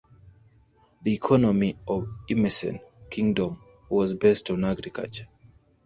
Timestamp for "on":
4.49-4.63